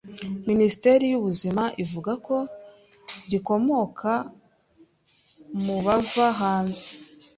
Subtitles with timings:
[0.49, 2.37] minisiteri y'ubuzima ivuga ko
[3.31, 4.11] rikomoka
[5.63, 6.87] mubava hanze